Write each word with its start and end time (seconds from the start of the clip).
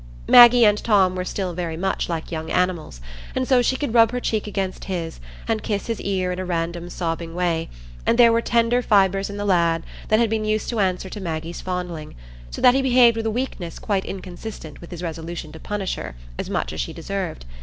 Maggie 0.27 0.65
and 0.65 0.83
Tom 0.83 1.13
were 1.13 1.23
still 1.23 1.53
very 1.53 1.77
much 1.77 2.09
like 2.09 2.31
young 2.31 2.49
animals, 2.49 3.01
and 3.35 3.47
so 3.47 3.61
she 3.61 3.75
could 3.75 3.93
rub 3.93 4.11
her 4.11 4.19
cheek 4.19 4.47
against 4.47 4.85
his, 4.85 5.19
and 5.47 5.61
kiss 5.61 5.85
his 5.85 6.01
ear 6.01 6.31
in 6.31 6.39
a 6.39 6.43
random 6.45 6.89
sobbing 6.89 7.35
way; 7.35 7.69
and 8.03 8.17
there 8.17 8.31
were 8.33 8.41
tender 8.41 8.81
fibres 8.81 9.29
in 9.29 9.37
the 9.37 9.45
lad 9.45 9.83
that 10.07 10.17
had 10.19 10.27
been 10.27 10.43
used 10.43 10.69
to 10.69 10.79
answer 10.79 11.07
to 11.07 11.21
Maggie's 11.21 11.61
fondling, 11.61 12.15
so 12.49 12.63
that 12.63 12.73
he 12.73 12.81
behaved 12.81 13.15
with 13.15 13.27
a 13.27 13.29
weakness 13.29 13.77
quite 13.77 14.03
inconsistent 14.03 14.81
with 14.81 14.89
his 14.89 15.03
resolution 15.03 15.51
to 15.51 15.59
punish 15.59 15.93
her 15.97 16.15
as 16.39 16.49
much 16.49 16.73
as 16.73 16.81
she 16.81 16.93
deserved. 16.93 17.45